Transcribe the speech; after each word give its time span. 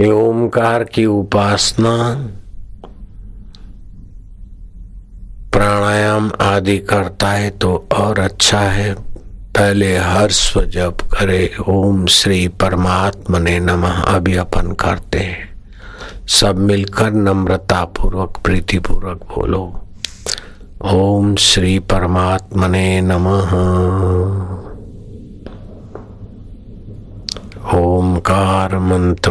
ये 0.00 0.10
ओमकार 0.10 0.82
की 0.84 1.04
उपासना, 1.06 1.92
प्राणायाम 5.52 6.30
आदि 6.40 6.78
करता 6.78 7.30
है 7.30 7.50
तो 7.50 7.88
और 7.92 8.18
अच्छा 8.18 8.60
है। 8.60 8.94
पहले 9.52 9.96
हर्ष 9.96 10.58
जप 10.58 10.98
करे, 11.14 11.50
ओम 11.68 12.06
श्री 12.06 12.48
परमात्मा 12.48 13.38
ने 13.38 13.58
नमः 13.60 14.02
अभी 14.04 14.36
अपन 14.36 14.72
करते 14.72 15.18
हैं। 15.18 15.48
सब 16.28 16.58
मिलकर 16.58 17.10
नम्रता 17.10 17.84
पूर्वक 17.84 18.40
प्रीति 18.44 18.78
पूर्वक 18.78 19.26
बोलो। 19.34 19.64
ओम 20.84 21.34
श्री 21.36 21.78
परमात्मने 21.78 23.00
नमः। 23.00 23.50
ओमकार 27.74 28.78
मंत्र, 28.78 29.30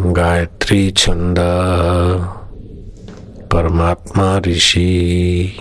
गायत्री 0.00 0.90
छंद, 0.90 1.36
परमात्मा 3.52 4.38
ऋषि, 4.38 5.52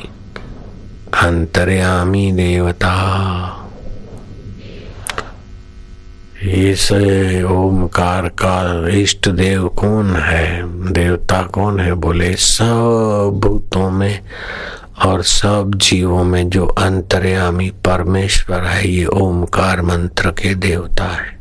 अंतर्यामी 1.24 2.32
देवता। 2.32 2.96
इस 6.44 6.92
ओमकार 7.44 8.28
का 8.28 8.88
इष्ट 8.90 9.30
देव 9.30 9.68
कौन 9.68 10.16
है? 10.16 10.64
देवता 10.92 11.42
कौन 11.42 11.80
है? 11.80 11.94
बोले, 11.94 12.34
सब 12.34 13.42
भूतों 13.44 13.92
में 13.92 14.20
और 15.04 15.24
सब 15.24 15.72
जीवों 15.76 16.24
में 16.24 16.50
जो 16.50 16.66
अंतर्यामी 16.66 17.70
परमेश्वर 17.70 18.62
है, 18.62 18.90
ये 18.90 19.06
ओमकार 19.06 19.82
मंत्र 19.82 20.30
के 20.30 20.56
देवता 20.56 21.04
है। 21.04 21.40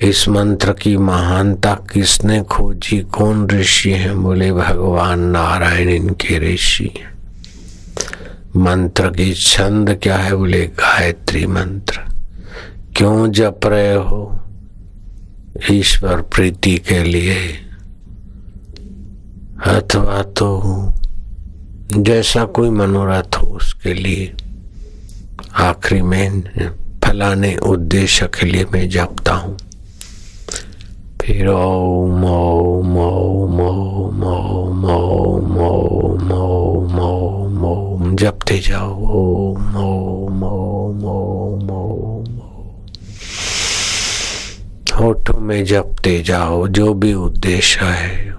इस 0.00 0.28
मंत्र 0.28 0.72
की 0.72 0.96
महानता 0.96 1.74
किसने 1.74 2.42
खोजी? 2.42 3.00
कौन 3.00 3.50
ऋषि 3.50 3.90
है? 3.90 4.14
बोले, 4.14 4.52
भगवान 4.52 5.20
नारायण, 5.20 5.88
इनके 5.88 6.54
ऋषि 6.54 6.90
मंत्र 8.56 9.08
की 9.08 9.34
छंद 9.34 10.00
क्या 10.02 10.16
है? 10.16 10.34
बोले, 10.34 10.66
गायत्री 10.66 11.46
मंत्र। 11.46 12.00
क्यों 12.96 13.32
जप 13.32 13.60
रहे 13.64 13.94
हो? 13.94 14.40
ईश्वर 15.70 16.22
प्रीति 16.22 16.76
के 16.76 17.02
लिए 17.02 17.58
अथवा 19.66 20.22
तो 20.22 20.60
जैसा 21.92 22.44
कोई 22.44 22.70
मनोरथ 22.70 23.36
हो 23.36 23.46
उसके 23.56 23.92
लिए 23.94 24.32
आखिरी 25.60 26.00
में 26.02 26.40
फलाने 27.04 27.54
उद्देश्य 27.66 28.26
के 28.38 28.46
लिए 28.46 28.64
मैं 28.72 28.88
जपता 28.90 29.34
हूँ 29.34 29.56
फिर 31.22 31.48
ओम 31.48 32.24
ओम 32.24 32.96
ओम 32.98 33.60
ओम 33.60 34.24
ओम 34.26 34.84
ओम 34.84 35.56
ओम 35.60 36.32
ओम 36.32 36.98
ओम 37.00 37.64
ओम 37.64 38.16
जपते 38.16 38.58
जाओ 38.58 38.94
ओम 39.20 39.76
ओम 39.76 40.42
ओम 40.42 41.04
ओम 41.04 41.70
ओम 41.70 42.40
होठों 44.96 45.40
में 45.40 45.64
जपते 45.64 46.18
जाओ 46.22 46.66
जो 46.68 46.92
भी 46.94 47.14
उद्देश्य 47.14 47.84
है 47.84 48.35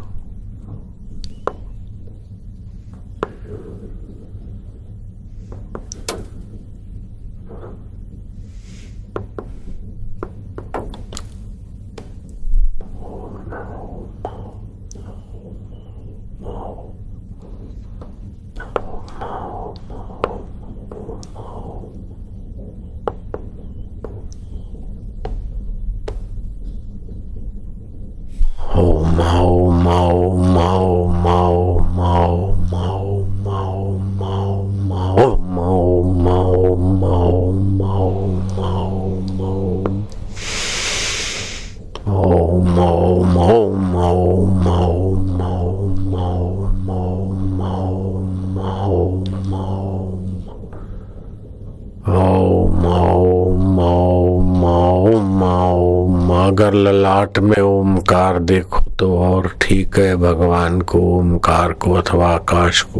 अगर 56.48 56.74
ललाट 56.74 57.40
में 57.40 57.62
ओमकार 57.62 58.40
देखो 58.40 58.80
तो 59.00 59.18
और 59.18 59.56
ठीक 59.62 60.00
है 60.00 60.16
भगवान 60.16 60.82
को, 60.82 61.00
ओमकार 61.00 61.72
को 61.72 61.94
अथवा 61.94 62.28
आकाश 62.28 62.82
को। 62.82 63.00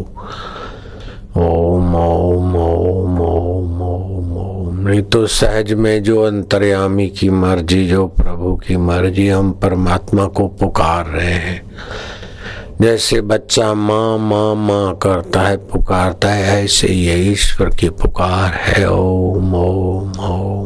ओम 1.38 1.96
ओम 1.96 2.56
ओम 2.56 3.22
ओम 3.22 3.82
ओम 3.82 4.38
ओम। 4.38 4.88
नहीं 4.88 5.02
तो 5.02 5.28
सहज 5.28 5.74
में 5.74 6.04
जो 6.04 6.22
अंतर्यामी 6.22 7.08
की 7.08 7.30
मर्ज़ी, 7.30 7.88
जो 7.88 8.08
प्रभु 8.08 8.56
की 8.56 8.78
मर्ज़ी, 8.78 9.28
हम 9.30 9.52
परमात्मा 9.52 10.26
को 10.26 10.48
पुकार 10.48 11.06
रहे 11.06 11.34
हैं। 11.34 11.62
जैसे 12.82 13.22
बच्चा 13.22 13.74
माँ 13.74 14.18
माँ 14.18 14.56
माँ 14.56 14.96
करता 14.96 15.42
है, 15.42 15.58
पुकारता 15.58 16.30
है, 16.30 16.64
ऐसे 16.64 16.88
ये 16.88 17.16
ईश्वर 17.32 17.70
की 17.70 17.90
पुकार 17.90 18.54
है। 18.54 18.92
ओम 18.92 19.56
ओम 19.56 20.12
ओम। 20.20 20.57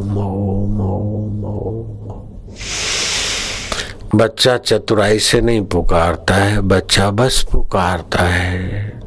बच्चा 4.22 4.58
चतुराई 4.58 5.20
से 5.20 5.42
नहीं 5.42 5.62
पुकारता 5.66 6.36
है, 6.36 6.62
बच्चा 6.62 7.10
बस 7.12 7.46
पुकारता 7.52 8.24
है। 8.24 9.00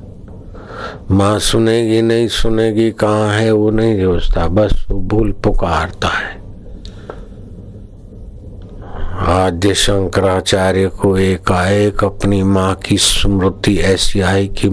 माँ 1.10 1.38
सुनेगी, 1.38 2.02
नहीं 2.02 2.28
सुनेगी, 2.28 2.90
कहाँ 2.90 3.28
है 3.30 3.52
वो 3.52 3.70
नहीं 3.70 4.04
सोचता, 4.04 4.48
बस 4.48 4.86
वो 4.90 4.98
भूल 5.00 5.32
पुकारता 5.32 6.08
है। 6.08 6.42
आद्य 9.26 9.74
शंकराचार्य 9.74 10.88
को 10.88 11.16
एकाएक 11.18 12.04
अपनी 12.04 12.42
माँ 12.42 12.74
की 12.74 12.98
स्मृति 12.98 13.76
ऐसी 13.76 14.20
आई 14.20 14.48
कि 14.48 14.68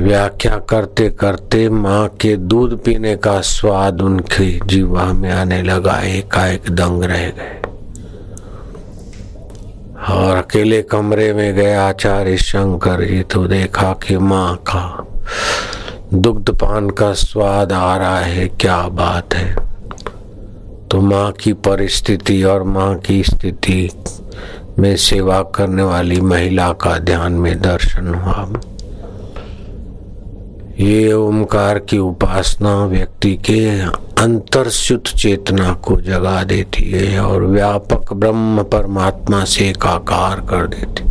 व्याख्या 0.00 0.56
करते 0.56 1.10
करते 1.10 1.68
माँ 1.68 2.08
के 2.08 2.36
दूध 2.36 2.84
पीने 2.84 3.16
का 3.16 3.40
स्वाद 3.40 4.02
उनकी 4.02 4.60
जीवा 4.66 5.12
में 5.12 5.30
आने 5.32 5.62
लगा, 5.62 6.00
एकाएक 6.00 6.70
दंग 6.70 7.04
रह 7.04 7.28
गए। 7.30 7.69
और 10.08 10.36
अकेले 10.36 10.82
कमरे 10.82 11.32
में 11.32 11.54
गए 11.54 11.74
आचार्य 11.74 12.36
शंकर 12.36 13.04
जी 13.04 13.22
तो 13.22 13.46
देखा 13.46 13.92
कि 13.92 14.16
माँ 14.16 14.56
का 14.56 15.06
दुग्ध 16.14 16.50
पान 16.50 16.90
का 16.90 17.12
स्वाद 17.12 17.72
आ 17.72 17.96
रहा 17.96 18.18
है, 18.18 18.46
क्या 18.48 18.80
बात 18.88 19.34
है। 19.34 19.54
तो 20.88 21.00
माँ 21.00 21.30
की 21.32 21.52
परिस्थिति 21.52 22.42
और 22.42 22.62
माँ 22.62 22.94
की 22.98 23.22
स्थिति 23.22 23.90
में 24.78 24.96
सेवा 24.96 25.42
करने 25.42 25.82
वाली 25.82 26.20
महिला 26.20 26.72
का 26.72 26.98
ध्यान 26.98 27.32
में 27.32 27.60
दर्शन 27.60 28.14
हुआ। 28.14 28.60
ये 30.80 31.12
ओमकार 31.12 31.78
की 31.78 31.98
उपासना 31.98 32.86
व्यक्ति 32.86 33.34
के 33.34 33.80
अंतरशुद्ध 34.22 35.18
चेतना 35.18 35.72
को 35.72 36.00
जगा 36.00 36.44
देती 36.44 36.90
है 36.90 37.20
और 37.20 37.44
व्यापक 37.44 38.12
ब्रह्म 38.12 38.62
परमात्मा 38.62 39.44
से 39.44 39.68
एकाकार 39.68 40.40
कर 40.40 40.66
देती 40.66 41.04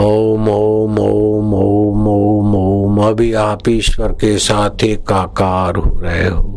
ओम 0.00 0.48
ओम 0.48 0.98
ओम 0.98 1.54
ओम 1.54 2.08
ओम 2.08 2.56
ओम। 2.56 3.08
अभी 3.08 3.32
आप 3.32 3.68
ईश्वर 3.68 4.08
के 4.08 4.38
साथ 4.38 4.84
एकाकार 4.84 5.76
हो 5.76 6.00
रहे 6.02 6.28
हो। 6.28 6.50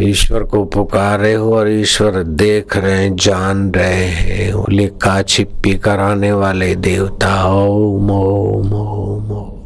ईश्वर 0.00 0.42
को 0.42 0.64
पुकार 0.64 1.20
रहे 1.20 1.34
हो 1.34 1.56
और 1.56 1.70
ईश्वर 1.70 2.22
देख 2.22 2.76
रहे 2.76 2.92
हैं, 2.92 3.16
जान 3.16 3.70
रहे 3.70 4.04
हैं। 4.04 4.64
लिखा 4.70 5.22
छिप्पी 5.22 5.74
कराने 5.74 6.32
वाले 6.32 6.74
देवता, 6.74 7.48
ओम 7.48 8.10
ओम 8.10 8.72
ओम 8.72 9.46
आनंद 9.46 9.59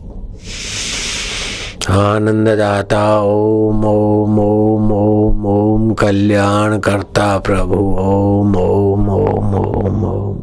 दाता 1.87 3.05
ओम 3.21 3.85
ओम 3.85 4.39
ओम 4.41 4.93
ओम 4.93 5.47
ओम 5.47 5.93
कल्याण 5.95 6.79
करता 6.79 7.27
प्रभु 7.39 7.77
ओम 8.01 8.57
ओम 8.57 9.09
ओम 9.09 9.55
ओम 9.55 10.05
ओम 10.05 10.41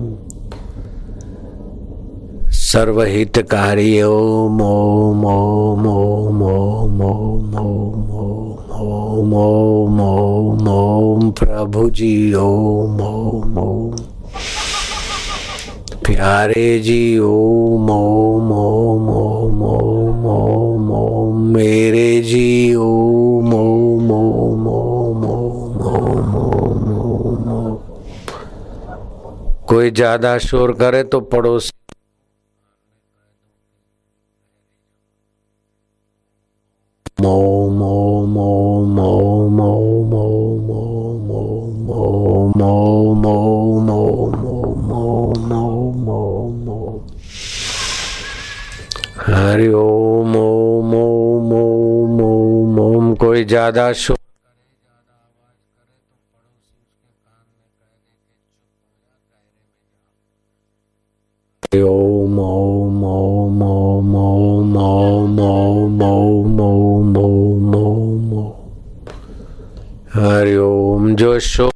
सर्वहितकारी 2.51 4.01
ओम 4.01 4.61
ओम 4.61 5.25
ओम 5.25 5.87
ओम 5.87 6.43
ओम 6.43 7.01
ओम 7.03 7.55
ओम 7.61 8.11
ओम 8.11 9.33
ओम 9.33 9.33
ओम 9.33 10.01
ओम 10.01 10.69
ओम 10.69 11.31
प्रभु 11.31 11.89
जी 11.89 12.33
ओम 12.33 13.01
ओम 13.01 13.57
ओम 13.57 13.91
प्यारे 16.05 16.79
जी 16.79 17.17
ओम 17.17 17.89
ओम 17.89 18.51
ओम 18.51 19.09
ओम 19.09 19.30
ओम 19.41 19.61
ओम 19.63 20.91
ओम 20.91 21.41
मेरे 21.53 22.09
जी 22.21 22.73
ओम 22.75 23.53
ओम 23.53 24.11
ओम 24.11 24.67
ओम 24.69 25.23
ओम 25.25 25.85
ओम 25.91 26.35
ओम 26.35 26.91
ओम 26.95 27.49
ओम 27.51 27.77
कोई 29.69 29.91
ज़्यादा 29.91 30.37
शोर 30.39 30.73
करे 30.75 31.03
तो 31.05 31.19
पड़ोस 31.27 31.70
ओम 50.41 50.93
ओम 50.95 51.51
ओम 51.55 52.21
ओम 52.23 52.79
ओम 52.79 53.13
कोई 53.15 53.43
ज़्यादा 53.45 53.91
शोर 53.93 54.17
ओम 61.81 62.39
ओम 62.39 63.03
ओम 63.05 63.61
ओम 63.63 64.15
ओम 64.17 64.75
ओम 64.79 65.41
ओम 65.41 66.61
ओम 66.61 66.61
ओम 66.61 67.17
ओम 67.17 67.75
ओम 67.75 68.39
हरि 70.15 70.55
ओम 70.59 71.13
जो 71.15 71.39
शोर 71.39 71.71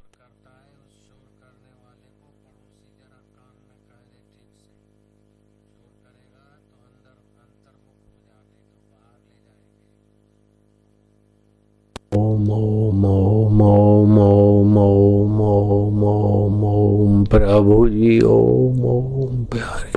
ओम 14.56 14.78
ओम 14.78 15.42
ओम 15.42 16.04
ओम 16.04 16.64
ओम 16.64 17.24
प्रभु 17.26 17.88
जी 17.90 18.20
ओम 18.22 18.86
ओम 18.86 19.44
प्यारे 19.46 19.94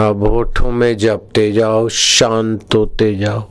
अब 0.00 0.22
होठों 0.24 0.70
में 0.70 0.96
जपते 0.96 1.52
जाओ, 1.52 1.88
शांत 1.88 2.74
होते 2.74 3.14
जाओ। 3.14 3.42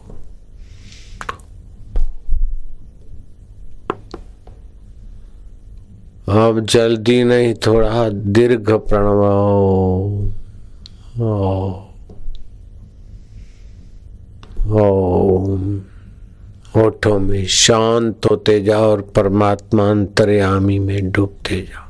अब 6.29 6.59
जल्दी 6.65 7.23
नहीं, 7.23 7.53
थोड़ा 7.53 8.09
दीर्घ 8.09 8.71
प्रणव। 8.71 9.21
ओम 14.81 15.81
होठों 16.75 17.19
में 17.19 17.45
शांत 17.45 18.25
होते 18.31 18.59
जाओ 18.61 18.91
और 18.91 19.01
परमात्मा 19.15 19.89
अंतर्यामी 19.89 20.79
में 20.79 21.11
डूबते 21.11 21.61
जाओ। 21.61 21.87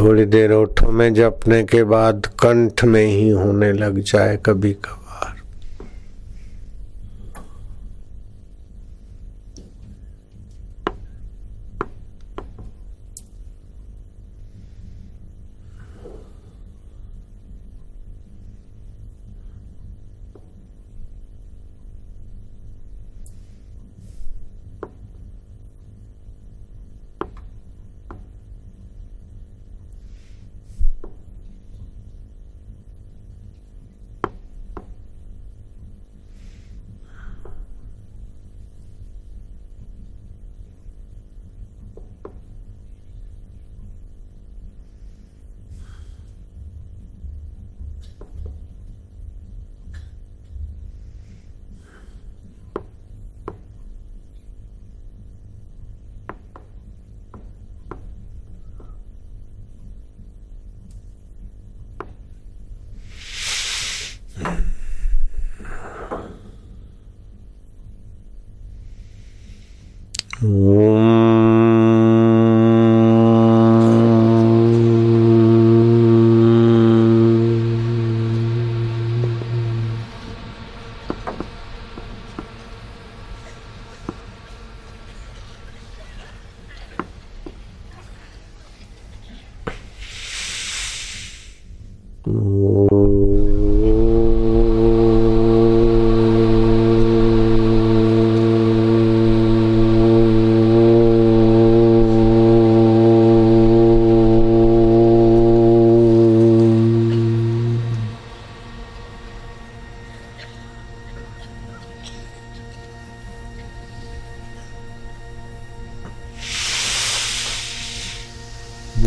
थोड़ी 0.00 0.24
देर 0.24 0.52
ओठों 0.52 0.90
में 0.92 1.12
जपने 1.14 1.62
के 1.64 1.82
बाद 1.84 2.26
कंठ 2.42 2.84
में 2.84 3.04
ही 3.06 3.28
होने 3.28 3.72
लग 3.72 3.98
जाए 4.02 4.38
कभी 4.46 4.72
Oh. 70.42 71.00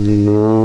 No. 0.04 0.63